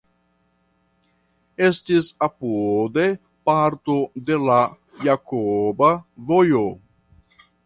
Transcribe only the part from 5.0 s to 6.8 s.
Jakoba Vojo.